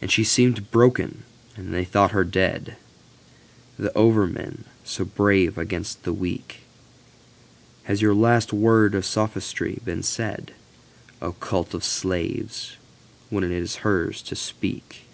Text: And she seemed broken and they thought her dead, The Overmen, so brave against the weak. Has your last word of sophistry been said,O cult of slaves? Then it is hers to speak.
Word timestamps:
And 0.00 0.10
she 0.10 0.24
seemed 0.24 0.70
broken 0.70 1.22
and 1.56 1.74
they 1.74 1.84
thought 1.84 2.12
her 2.12 2.24
dead, 2.24 2.74
The 3.78 3.92
Overmen, 3.94 4.64
so 4.82 5.04
brave 5.04 5.58
against 5.58 6.04
the 6.04 6.14
weak. 6.14 6.60
Has 7.82 8.00
your 8.00 8.14
last 8.14 8.54
word 8.54 8.94
of 8.94 9.04
sophistry 9.04 9.78
been 9.84 10.02
said,O 10.02 11.32
cult 11.32 11.74
of 11.74 11.84
slaves? 11.84 12.78
Then 13.30 13.44
it 13.44 13.50
is 13.52 13.84
hers 13.84 14.22
to 14.22 14.34
speak. 14.34 15.04